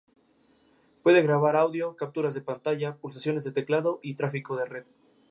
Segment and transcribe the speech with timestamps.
[1.03, 4.85] Puede grabar audio, capturas de pantalla, pulsaciones de teclado y tráfico de red.